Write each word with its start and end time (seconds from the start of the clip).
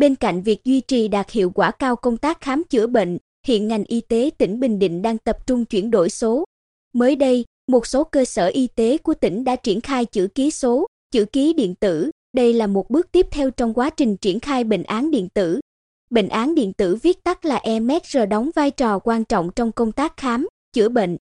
Bên 0.00 0.14
cạnh 0.14 0.42
việc 0.42 0.64
duy 0.64 0.80
trì 0.80 1.08
đạt 1.08 1.30
hiệu 1.30 1.50
quả 1.50 1.70
cao 1.70 1.96
công 1.96 2.16
tác 2.16 2.40
khám 2.40 2.64
chữa 2.70 2.86
bệnh, 2.86 3.18
hiện 3.46 3.68
ngành 3.68 3.84
y 3.84 4.00
tế 4.00 4.30
tỉnh 4.38 4.60
Bình 4.60 4.78
Định 4.78 5.02
đang 5.02 5.18
tập 5.18 5.46
trung 5.46 5.64
chuyển 5.64 5.90
đổi 5.90 6.10
số. 6.10 6.44
Mới 6.92 7.16
đây, 7.16 7.44
một 7.68 7.86
số 7.86 8.04
cơ 8.04 8.24
sở 8.24 8.46
y 8.46 8.66
tế 8.66 8.98
của 8.98 9.14
tỉnh 9.14 9.44
đã 9.44 9.56
triển 9.56 9.80
khai 9.80 10.04
chữ 10.04 10.28
ký 10.34 10.50
số, 10.50 10.86
chữ 11.10 11.24
ký 11.24 11.52
điện 11.52 11.74
tử. 11.74 12.10
Đây 12.32 12.52
là 12.52 12.66
một 12.66 12.90
bước 12.90 13.12
tiếp 13.12 13.26
theo 13.30 13.50
trong 13.50 13.74
quá 13.74 13.90
trình 13.90 14.16
triển 14.16 14.40
khai 14.40 14.64
bệnh 14.64 14.82
án 14.82 15.10
điện 15.10 15.28
tử. 15.34 15.60
Bệnh 16.10 16.28
án 16.28 16.54
điện 16.54 16.72
tử 16.72 16.96
viết 16.96 17.24
tắt 17.24 17.44
là 17.44 17.56
EMR 17.56 18.16
đóng 18.30 18.50
vai 18.54 18.70
trò 18.70 18.98
quan 18.98 19.24
trọng 19.24 19.50
trong 19.56 19.72
công 19.72 19.92
tác 19.92 20.16
khám, 20.16 20.48
chữa 20.72 20.88
bệnh. 20.88 21.16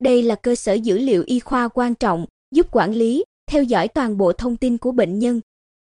Đây 0.00 0.22
là 0.22 0.34
cơ 0.34 0.54
sở 0.54 0.72
dữ 0.72 0.98
liệu 0.98 1.24
y 1.26 1.40
khoa 1.40 1.68
quan 1.68 1.94
trọng, 1.94 2.26
giúp 2.50 2.66
quản 2.72 2.94
lý, 2.94 3.24
theo 3.50 3.62
dõi 3.62 3.88
toàn 3.88 4.16
bộ 4.16 4.32
thông 4.32 4.56
tin 4.56 4.78
của 4.78 4.92
bệnh 4.92 5.18
nhân. 5.18 5.40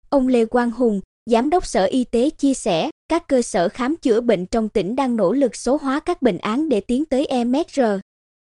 Ông 0.09 0.27
Lê 0.27 0.45
Quang 0.45 0.71
Hùng, 0.71 1.02
Giám 1.26 1.50
đốc 1.50 1.66
Sở 1.66 1.86
Y 1.86 2.04
tế 2.04 2.30
chia 2.30 2.54
sẻ, 2.54 2.90
các 3.09 3.27
cơ 3.27 3.41
sở 3.41 3.70
khám 3.70 3.95
chữa 3.95 4.22
bệnh 4.22 4.45
trong 4.45 4.70
tỉnh 4.70 4.95
đang 4.95 5.16
nỗ 5.16 5.34
lực 5.34 5.55
số 5.55 5.77
hóa 5.82 5.99
các 5.99 6.22
bệnh 6.22 6.38
án 6.38 6.70
để 6.70 6.82
tiến 6.82 7.05
tới 7.05 7.26
EMR. 7.26 7.80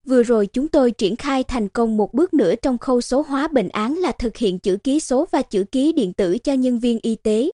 Vừa 0.06 0.23
rồi 0.23 0.47
chúng 0.47 0.69
tôi 0.69 0.91
triển 0.91 1.16
khai 1.16 1.45
thành 1.45 1.69
công 1.69 1.97
một 1.97 2.14
bước 2.14 2.34
nữa 2.34 2.55
trong 2.62 2.78
khâu 2.78 3.00
số 3.00 3.23
hóa 3.23 3.48
bệnh 3.48 3.69
án 3.69 3.95
là 3.95 4.12
thực 4.12 4.37
hiện 4.37 4.59
chữ 4.59 4.77
ký 4.77 5.00
số 5.00 5.27
và 5.30 5.42
chữ 5.42 5.64
ký 5.73 5.92
điện 5.92 6.12
tử 6.12 6.38
cho 6.38 6.52
nhân 6.52 6.78
viên 6.78 6.98
y 7.02 7.14
tế. 7.14 7.50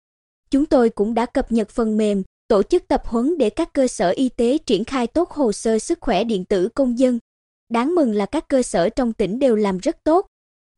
Chúng 0.50 0.66
tôi 0.66 0.90
cũng 0.90 1.14
đã 1.14 1.26
cập 1.26 1.52
nhật 1.52 1.70
phần 1.70 1.96
mềm, 1.96 2.22
tổ 2.48 2.62
chức 2.62 2.88
tập 2.88 3.02
huấn 3.06 3.38
để 3.38 3.50
các 3.50 3.72
cơ 3.72 3.88
sở 3.88 4.10
y 4.10 4.28
tế 4.28 4.58
triển 4.58 4.84
khai 4.84 5.06
tốt 5.06 5.30
hồ 5.30 5.52
sơ 5.52 5.78
sức 5.78 5.98
khỏe 6.00 6.24
điện 6.24 6.44
tử 6.44 6.68
công 6.68 6.98
dân. 6.98 7.18
Đáng 7.68 7.94
mừng 7.94 8.12
là 8.12 8.26
các 8.26 8.48
cơ 8.48 8.62
sở 8.62 8.88
trong 8.88 9.12
tỉnh 9.12 9.38
đều 9.38 9.56
làm 9.56 9.78
rất 9.78 9.96
tốt. 10.04 10.26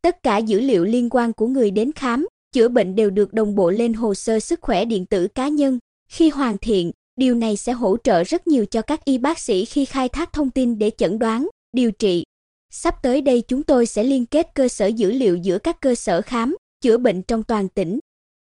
Tất 0.03 0.23
cả 0.23 0.39
dữ 0.39 0.61
liệu 0.61 0.85
liên 0.85 1.09
quan 1.11 1.33
của 1.33 1.47
người 1.47 1.71
đến 1.71 1.93
khám, 1.93 2.27
chữa 2.53 2.69
bệnh 2.69 2.95
đều 2.95 3.11
được 3.11 3.33
đồng 3.33 3.55
bộ 3.55 3.71
lên 3.71 3.93
hồ 3.93 4.15
sơ 4.15 4.41
sức 4.41 4.61
khỏe 4.63 4.85
điện 4.85 5.07
tử 5.07 5.29
cá 5.29 5.49
nhân. 5.49 5.79
Khi 6.13 6.31
hoàn 6.31 6.59
thiện, 6.59 6.93
điều 7.17 7.35
này 7.35 7.57
sẽ 7.57 7.73
hỗ 7.73 7.97
trợ 8.05 8.25
rất 8.25 8.47
nhiều 8.47 8.67
cho 8.67 8.83
các 8.83 9.05
y 9.05 9.19
bác 9.19 9.39
sĩ 9.39 9.65
khi 9.65 9.85
khai 9.85 10.09
thác 10.09 10.33
thông 10.33 10.51
tin 10.51 10.79
để 10.79 10.91
chẩn 10.99 11.19
đoán, 11.19 11.49
điều 11.73 11.91
trị. 11.91 12.25
Sắp 12.73 13.03
tới 13.03 13.21
đây 13.21 13.43
chúng 13.49 13.63
tôi 13.63 13.87
sẽ 13.87 14.05
liên 14.05 14.27
kết 14.27 14.55
cơ 14.55 14.69
sở 14.69 14.87
dữ 14.87 15.13
liệu 15.13 15.37
giữa 15.37 15.59
các 15.59 15.81
cơ 15.81 15.95
sở 15.95 16.23
khám, 16.23 16.57
chữa 16.81 16.97
bệnh 16.97 17.23
trong 17.23 17.43
toàn 17.43 17.69
tỉnh. 17.69 17.99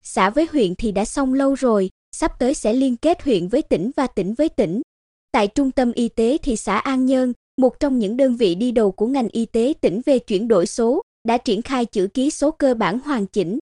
Xã 0.04 0.30
với 0.30 0.48
huyện 0.52 0.74
thì 0.74 0.92
đã 0.92 1.04
xong 1.04 1.34
lâu 1.34 1.54
rồi, 1.54 1.90
sắp 2.16 2.38
tới 2.38 2.54
sẽ 2.54 2.72
liên 2.72 2.96
kết 2.96 3.22
huyện 3.22 3.48
với 3.48 3.62
tỉnh 3.62 3.90
và 3.96 4.06
tỉnh 4.06 4.34
với 4.34 4.48
tỉnh. 4.48 4.82
Tại 5.32 5.48
trung 5.48 5.70
tâm 5.70 5.92
y 5.92 6.08
tế 6.08 6.38
thị 6.38 6.56
xã 6.56 6.78
An 6.78 7.06
Nhơn, 7.06 7.32
một 7.56 7.80
trong 7.80 7.98
những 7.98 8.16
đơn 8.16 8.36
vị 8.36 8.54
đi 8.54 8.72
đầu 8.72 8.92
của 8.92 9.06
ngành 9.06 9.28
y 9.28 9.46
tế 9.46 9.72
tỉnh 9.80 10.00
về 10.06 10.18
chuyển 10.18 10.48
đổi 10.48 10.66
số, 10.66 11.02
đã 11.28 11.38
triển 11.38 11.62
khai 11.62 11.84
chữ 11.84 12.08
ký 12.14 12.30
số 12.30 12.50
cơ 12.50 12.74
bản 12.74 12.98
hoàn 12.98 13.26
chỉnh. 13.26 13.58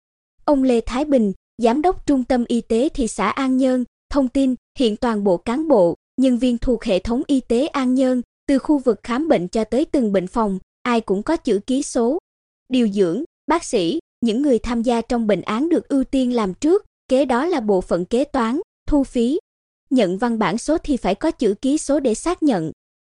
Ông 0.47 0.63
Lê 0.63 0.81
Thái 0.81 1.05
Bình, 1.05 1.33
giám 1.63 1.83
đốc 1.83 2.07
trung 2.07 2.25
tâm 2.25 2.45
y 2.49 2.61
tế 2.61 2.89
thị 2.89 3.09
xã 3.09 3.29
An 3.29 3.57
Nhơn, 3.57 3.85
thông 4.11 4.29
tin 4.29 4.55
hiện 4.79 4.97
toàn 4.97 5.25
bộ 5.25 5.37
cán 5.37 5.69
bộ, 5.69 5.95
nhân 6.21 6.39
viên 6.39 6.59
thuộc 6.59 6.85
hệ 6.85 6.99
thống 6.99 7.23
y 7.27 7.41
tế 7.41 7.67
An 7.67 7.95
Nhơn, 7.95 8.23
từ 8.49 8.59
khu 8.59 8.79
vực 8.79 9.01
khám 9.03 9.29
bệnh 9.29 9.49
cho 9.49 9.65
tới 9.65 9.85
từng 9.85 10.13
bệnh 10.13 10.27
phòng, 10.27 10.59
ai 10.83 11.01
cũng 11.01 11.23
có 11.23 11.37
chữ 11.37 11.61
ký 11.67 11.83
số. 11.83 12.19
Điều 12.69 12.89
dưỡng, 12.89 13.25
bác 13.47 13.65
sĩ, 13.65 13.99
những 14.21 14.43
người 14.43 14.59
tham 14.59 14.83
gia 14.83 15.01
trong 15.01 15.27
bệnh 15.27 15.41
án 15.41 15.69
được 15.69 15.89
ưu 15.89 16.05
tiên 16.05 16.35
làm 16.35 16.55
trước, 16.55 16.85
kế 17.09 17.25
đó 17.25 17.47
là 17.47 17.61
bộ 17.61 17.81
phận 17.81 18.05
kế 18.05 18.25
toán, 18.25 18.61
thu 18.89 19.05
phí. 19.05 19.39
Nhận 19.91 20.19
văn 20.19 20.39
bản 20.39 20.59
số 20.59 20.79
thì 20.79 20.97
phải 20.97 21.15
có 21.15 21.31
chữ 21.31 21.55
ký 21.63 21.79
số 21.79 22.01
để 22.01 22.15
xác 22.15 22.43
nhận. 22.43 22.73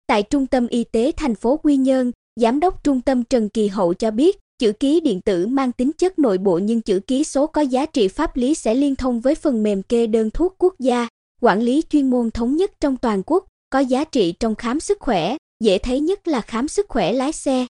Tại 0.08 0.24
Trung 0.24 0.48
tâm 0.48 0.68
Y 0.68 0.84
tế 0.84 1.12
thành 1.18 1.36
phố 1.36 1.58
Quy 1.58 1.78
Nhơn, 1.78 2.12
Giám 2.36 2.60
đốc 2.60 2.84
Trung 2.84 3.02
tâm 3.02 3.24
Trần 3.24 3.50
Kỳ 3.50 3.68
Hậu 3.68 3.94
cho 3.94 4.12
biết, 4.12 4.38
chữ 4.62 4.74
ký 4.74 5.00
điện 5.00 5.22
tử 5.22 5.48
mang 5.48 5.72
tính 5.72 5.92
chất 5.98 6.20
nội 6.20 6.38
bộ 6.38 6.58
nhưng 6.58 6.82
chữ 6.82 7.00
ký 7.00 7.24
số 7.24 7.48
có 7.48 7.62
giá 7.62 7.86
trị 7.86 8.08
pháp 8.08 8.38
lý 8.38 8.54
sẽ 8.56 8.76
liên 8.76 8.96
thông 8.96 9.22
với 9.22 9.36
phần 9.36 9.64
mềm 9.64 9.84
kê 9.84 10.08
đơn 10.08 10.30
thuốc 10.30 10.56
quốc 10.58 10.74
gia, 10.80 11.08
quản 11.42 11.62
lý 11.62 11.84
chuyên 11.90 12.10
môn 12.10 12.32
thống 12.32 12.56
nhất 12.56 12.72
trong 12.80 12.98
toàn 12.98 13.24
quốc, 13.26 13.46
có 13.70 13.80
giá 13.80 14.04
trị 14.04 14.34
trong 14.40 14.56
khám 14.56 14.80
sức 14.80 15.00
khỏe, 15.00 15.38
dễ 15.64 15.78
thấy 15.78 16.00
nhất 16.00 16.28
là 16.28 16.42
khám 16.42 16.68
sức 16.68 16.86
khỏe 16.90 17.14
lái 17.14 17.32
xe. 17.32 17.66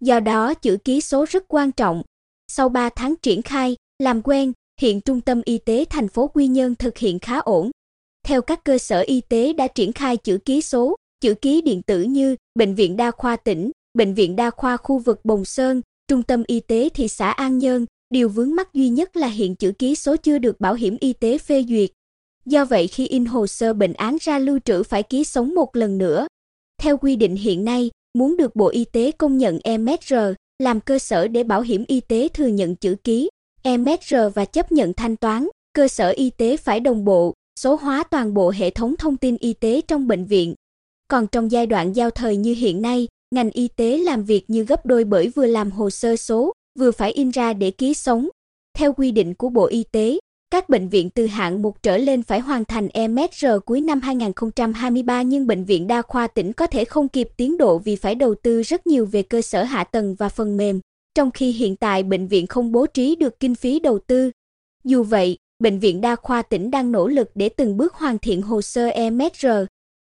Do 0.00 0.20
đó 0.20 0.54
chữ 0.54 0.76
ký 0.84 1.00
số 1.00 1.24
rất 1.28 1.44
quan 1.48 1.72
trọng. 1.72 2.02
Sau 2.48 2.68
3 2.68 2.88
tháng 2.88 3.14
triển 3.22 3.42
khai, 3.42 3.76
làm 3.98 4.22
quen, 4.22 4.52
hiện 4.80 5.00
Trung 5.00 5.20
tâm 5.20 5.42
Y 5.44 5.58
tế 5.58 5.84
thành 5.90 6.08
phố 6.08 6.28
Quy 6.28 6.46
Nhơn 6.46 6.74
thực 6.74 6.98
hiện 6.98 7.18
khá 7.18 7.38
ổn. 7.38 7.70
Theo 8.26 8.42
các 8.42 8.64
cơ 8.64 8.78
sở 8.78 9.00
y 9.00 9.20
tế 9.20 9.52
đã 9.52 9.68
triển 9.68 9.92
khai 9.92 10.16
chữ 10.16 10.38
ký 10.44 10.60
số, 10.60 10.96
chữ 11.20 11.34
ký 11.34 11.60
điện 11.60 11.82
tử 11.82 12.02
như 12.02 12.36
Bệnh 12.54 12.74
viện 12.74 12.96
Đa 12.96 13.10
khoa 13.10 13.36
tỉnh, 13.36 13.70
Bệnh 13.94 14.14
viện 14.14 14.36
Đa 14.36 14.50
khoa 14.50 14.76
khu 14.76 14.98
vực 14.98 15.24
Bồng 15.24 15.44
Sơn, 15.44 15.80
Trung 16.08 16.22
tâm 16.22 16.42
Y 16.46 16.60
tế 16.60 16.88
thị 16.88 17.08
xã 17.08 17.30
An 17.30 17.58
Nhơn, 17.58 17.86
điều 18.10 18.28
vướng 18.28 18.56
mắc 18.56 18.74
duy 18.74 18.88
nhất 18.88 19.16
là 19.16 19.26
hiện 19.26 19.54
chữ 19.54 19.72
ký 19.78 19.94
số 19.94 20.16
chưa 20.16 20.38
được 20.38 20.60
bảo 20.60 20.74
hiểm 20.74 20.96
y 21.00 21.12
tế 21.12 21.38
phê 21.38 21.64
duyệt. 21.68 21.90
Do 22.46 22.64
vậy 22.64 22.86
khi 22.86 23.06
in 23.06 23.24
hồ 23.24 23.46
sơ 23.46 23.72
bệnh 23.72 23.92
án 23.92 24.16
ra 24.20 24.38
lưu 24.38 24.58
trữ 24.64 24.82
phải 24.82 25.02
ký 25.02 25.24
sống 25.24 25.54
một 25.54 25.76
lần 25.76 25.98
nữa. 25.98 26.26
Theo 26.82 26.96
quy 26.96 27.16
định 27.16 27.36
hiện 27.36 27.64
nay, 27.64 27.90
muốn 28.18 28.36
được 28.36 28.56
Bộ 28.56 28.68
Y 28.68 28.84
tế 28.84 29.10
công 29.12 29.38
nhận 29.38 29.58
MSR, 29.78 30.14
làm 30.58 30.80
cơ 30.80 30.98
sở 30.98 31.28
để 31.28 31.44
bảo 31.44 31.60
hiểm 31.60 31.84
y 31.88 32.00
tế 32.00 32.28
thừa 32.28 32.46
nhận 32.46 32.76
chữ 32.76 32.96
ký, 33.04 33.30
MSR 33.64 34.14
và 34.34 34.44
chấp 34.44 34.72
nhận 34.72 34.94
thanh 34.94 35.16
toán, 35.16 35.48
cơ 35.72 35.88
sở 35.88 36.08
y 36.10 36.30
tế 36.30 36.56
phải 36.56 36.80
đồng 36.80 37.04
bộ, 37.04 37.34
số 37.60 37.76
hóa 37.76 38.04
toàn 38.10 38.34
bộ 38.34 38.50
hệ 38.50 38.70
thống 38.70 38.96
thông 38.96 39.16
tin 39.16 39.36
y 39.36 39.52
tế 39.52 39.80
trong 39.80 40.08
bệnh 40.08 40.24
viện. 40.24 40.54
Còn 41.08 41.26
trong 41.26 41.50
giai 41.50 41.66
đoạn 41.66 41.92
giao 41.92 42.10
thời 42.10 42.36
như 42.36 42.54
hiện 42.54 42.82
nay, 42.82 43.08
ngành 43.34 43.50
y 43.50 43.68
tế 43.68 43.98
làm 43.98 44.24
việc 44.24 44.44
như 44.48 44.64
gấp 44.64 44.86
đôi 44.86 45.04
bởi 45.04 45.28
vừa 45.28 45.46
làm 45.46 45.70
hồ 45.70 45.90
sơ 45.90 46.16
số, 46.16 46.52
vừa 46.78 46.90
phải 46.90 47.12
in 47.12 47.30
ra 47.30 47.52
để 47.52 47.70
ký 47.70 47.94
sống. 47.94 48.28
Theo 48.78 48.92
quy 48.92 49.10
định 49.10 49.34
của 49.34 49.48
Bộ 49.48 49.66
Y 49.66 49.84
tế, 49.92 50.18
các 50.50 50.68
bệnh 50.68 50.88
viện 50.88 51.10
từ 51.10 51.26
hạng 51.26 51.62
1 51.62 51.82
trở 51.82 51.96
lên 51.96 52.22
phải 52.22 52.40
hoàn 52.40 52.64
thành 52.64 52.88
EMR 52.88 53.46
cuối 53.66 53.80
năm 53.80 54.00
2023 54.00 55.22
nhưng 55.22 55.46
bệnh 55.46 55.64
viện 55.64 55.86
đa 55.86 56.02
khoa 56.02 56.26
tỉnh 56.26 56.52
có 56.52 56.66
thể 56.66 56.84
không 56.84 57.08
kịp 57.08 57.28
tiến 57.36 57.58
độ 57.58 57.78
vì 57.78 57.96
phải 57.96 58.14
đầu 58.14 58.34
tư 58.34 58.62
rất 58.62 58.86
nhiều 58.86 59.06
về 59.06 59.22
cơ 59.22 59.42
sở 59.42 59.62
hạ 59.62 59.84
tầng 59.84 60.14
và 60.14 60.28
phần 60.28 60.56
mềm, 60.56 60.80
trong 61.14 61.30
khi 61.30 61.52
hiện 61.52 61.76
tại 61.76 62.02
bệnh 62.02 62.26
viện 62.26 62.46
không 62.46 62.72
bố 62.72 62.86
trí 62.86 63.16
được 63.16 63.40
kinh 63.40 63.54
phí 63.54 63.80
đầu 63.80 63.98
tư. 63.98 64.30
Dù 64.84 65.02
vậy, 65.02 65.38
bệnh 65.58 65.78
viện 65.78 66.00
đa 66.00 66.16
khoa 66.16 66.42
tỉnh 66.42 66.70
đang 66.70 66.92
nỗ 66.92 67.08
lực 67.08 67.30
để 67.34 67.48
từng 67.48 67.76
bước 67.76 67.94
hoàn 67.94 68.18
thiện 68.18 68.42
hồ 68.42 68.62
sơ 68.62 68.86
EMR. 68.86 69.46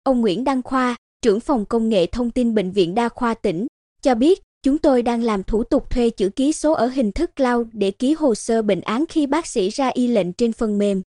Ông 0.04 0.22
Nguyễn 0.22 0.44
Đăng 0.44 0.62
Khoa, 0.64 0.96
trưởng 1.22 1.40
phòng 1.40 1.66
công 1.66 1.90
nghệ 1.90 2.06
thông 2.06 2.32
tin 2.32 2.54
bệnh 2.54 2.72
viện 2.72 2.96
đa 2.96 3.10
khoa 3.10 3.34
tỉnh, 3.34 3.68
cho 4.02 4.16
biết 4.16 4.42
chúng 4.64 4.78
tôi 4.78 5.02
đang 5.02 5.24
làm 5.24 5.44
thủ 5.44 5.64
tục 5.64 5.90
thuê 5.90 6.10
chữ 6.10 6.30
ký 6.30 6.54
số 6.54 6.74
ở 6.74 6.88
hình 6.88 7.12
thức 7.12 7.36
cloud 7.36 7.68
để 7.74 7.92
ký 7.92 8.14
hồ 8.14 8.36
sơ 8.36 8.62
bệnh 8.62 8.82
án 8.82 9.06
khi 9.10 9.28
bác 9.28 9.48
sĩ 9.48 9.70
ra 9.70 9.88
y 9.88 10.08
lệnh 10.08 10.34
trên 10.34 10.54
phần 10.54 10.78
mềm. 10.78 11.02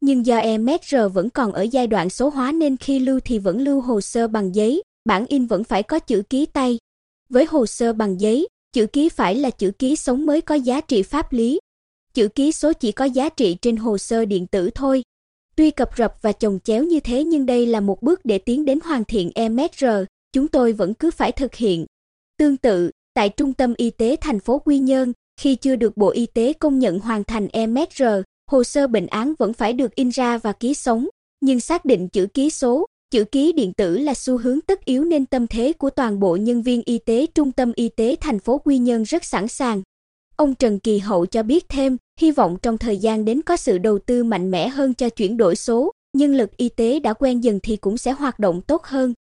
Nhưng 0.00 0.26
do 0.26 0.36
EMR 0.36 0.94
vẫn 1.12 1.30
còn 1.30 1.52
ở 1.52 1.62
giai 1.62 1.86
đoạn 1.86 2.10
số 2.10 2.28
hóa 2.28 2.52
nên 2.52 2.76
khi 2.76 2.98
lưu 2.98 3.20
thì 3.24 3.38
vẫn 3.38 3.60
lưu 3.60 3.80
hồ 3.80 4.00
sơ 4.00 4.28
bằng 4.28 4.54
giấy, 4.54 4.82
bản 5.04 5.26
in 5.28 5.46
vẫn 5.46 5.64
phải 5.64 5.82
có 5.82 5.98
chữ 5.98 6.22
ký 6.22 6.46
tay. 6.46 6.78
Với 7.28 7.44
hồ 7.44 7.66
sơ 7.66 7.92
bằng 7.92 8.20
giấy, 8.20 8.48
chữ 8.72 8.86
ký 8.86 9.08
phải 9.08 9.34
là 9.34 9.50
chữ 9.50 9.70
ký 9.78 9.96
sống 9.96 10.26
mới 10.26 10.40
có 10.40 10.54
giá 10.54 10.80
trị 10.80 11.02
pháp 11.02 11.32
lý. 11.32 11.58
Chữ 12.14 12.28
ký 12.28 12.52
số 12.52 12.72
chỉ 12.72 12.92
có 12.92 13.04
giá 13.04 13.28
trị 13.28 13.56
trên 13.62 13.76
hồ 13.76 13.98
sơ 13.98 14.24
điện 14.24 14.46
tử 14.46 14.70
thôi. 14.74 15.02
Tuy 15.56 15.70
cập 15.70 15.90
rập 15.98 16.14
và 16.22 16.32
chồng 16.32 16.58
chéo 16.64 16.84
như 16.84 17.00
thế 17.00 17.24
nhưng 17.24 17.46
đây 17.46 17.66
là 17.66 17.80
một 17.80 18.02
bước 18.02 18.20
để 18.24 18.38
tiến 18.38 18.64
đến 18.64 18.78
hoàn 18.84 19.04
thiện 19.04 19.30
eMR. 19.34 19.84
chúng 20.32 20.48
tôi 20.48 20.72
vẫn 20.72 20.94
cứ 20.94 21.10
phải 21.10 21.32
thực 21.32 21.54
hiện. 21.54 21.86
Tương 22.38 22.56
tự, 22.56 22.90
tại 23.14 23.28
Trung 23.28 23.52
tâm 23.52 23.74
Y 23.76 23.90
tế 23.90 24.16
thành 24.20 24.40
phố 24.40 24.58
Quy 24.58 24.78
Nhơn, 24.78 25.12
khi 25.40 25.56
chưa 25.56 25.76
được 25.76 25.96
Bộ 25.96 26.10
Y 26.10 26.26
tế 26.26 26.52
công 26.52 26.78
nhận 26.78 26.98
hoàn 26.98 27.24
thành 27.24 27.48
eMR, 27.52 28.02
hồ 28.50 28.64
sơ 28.64 28.86
bệnh 28.86 29.06
án 29.06 29.34
vẫn 29.38 29.52
phải 29.52 29.72
được 29.72 29.94
in 29.94 30.08
ra 30.08 30.38
và 30.38 30.52
ký 30.52 30.74
sống, 30.74 31.08
nhưng 31.40 31.60
xác 31.60 31.84
định 31.84 32.08
chữ 32.08 32.26
ký 32.26 32.50
số, 32.50 32.86
chữ 33.10 33.24
ký 33.24 33.52
điện 33.52 33.72
tử 33.72 33.98
là 33.98 34.14
xu 34.14 34.38
hướng 34.38 34.60
tất 34.60 34.84
yếu 34.84 35.04
nên 35.04 35.26
tâm 35.26 35.46
thế 35.46 35.72
của 35.72 35.90
toàn 35.90 36.20
bộ 36.20 36.36
nhân 36.36 36.62
viên 36.62 36.82
y 36.84 36.98
tế 36.98 37.26
Trung 37.34 37.52
tâm 37.52 37.72
Y 37.76 37.88
tế 37.88 38.16
thành 38.20 38.38
phố 38.38 38.58
Quy 38.58 38.78
Nhơn 38.78 39.02
rất 39.02 39.24
sẵn 39.24 39.48
sàng. 39.48 39.82
Ông 40.36 40.54
Trần 40.54 40.78
Kỳ 40.78 40.98
Hậu 40.98 41.26
cho 41.26 41.42
biết 41.42 41.68
thêm, 41.68 41.96
hy 42.20 42.30
vọng 42.30 42.56
trong 42.62 42.78
thời 42.78 42.96
gian 42.96 43.24
đến 43.24 43.42
có 43.42 43.56
sự 43.56 43.78
đầu 43.78 43.98
tư 43.98 44.24
mạnh 44.24 44.50
mẽ 44.50 44.68
hơn 44.68 44.94
cho 44.94 45.08
chuyển 45.08 45.36
đổi 45.36 45.56
số, 45.56 45.92
nhân 46.16 46.34
lực 46.34 46.56
y 46.56 46.68
tế 46.68 47.00
đã 47.00 47.12
quen 47.12 47.44
dần 47.44 47.60
thì 47.62 47.76
cũng 47.76 47.98
sẽ 47.98 48.12
hoạt 48.12 48.38
động 48.38 48.60
tốt 48.60 48.84
hơn. 48.84 49.14